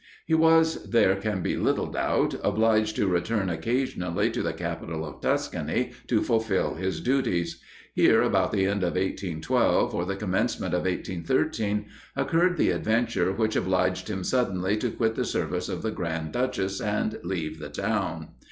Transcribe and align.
He 0.25 0.33
was, 0.33 0.89
there 0.89 1.15
can 1.15 1.43
be 1.43 1.55
little 1.55 1.85
doubt, 1.85 2.33
obliged 2.43 2.95
to 2.95 3.05
return 3.05 3.51
occasionally 3.51 4.31
to 4.31 4.41
the 4.41 4.51
capital 4.51 5.05
of 5.05 5.21
Tuscany 5.21 5.91
to 6.07 6.23
fulfil 6.23 6.73
his 6.73 6.99
duties. 6.99 7.61
Here, 7.93 8.23
about 8.23 8.51
the 8.51 8.65
end 8.65 8.81
of 8.81 8.93
1812, 8.93 9.93
or 9.93 10.03
the 10.05 10.15
commencement 10.15 10.73
of 10.73 10.85
1813, 10.85 11.85
occurred 12.15 12.57
the 12.57 12.71
adventure 12.71 13.31
which 13.31 13.55
obliged 13.55 14.09
him 14.09 14.23
suddenly 14.23 14.75
to 14.77 14.89
quit 14.89 15.13
the 15.13 15.23
service 15.23 15.69
of 15.69 15.83
the 15.83 15.91
Grand 15.91 16.31
Duchess, 16.31 16.81
and 16.81 17.19
leave 17.21 17.59
the 17.59 17.69
town. 17.69 18.29